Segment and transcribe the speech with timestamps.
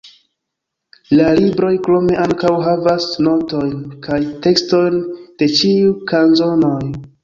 [1.19, 6.79] La libroj krome ankaŭ havas notojn kaj tekstojn de ĉiuj kanzonoj.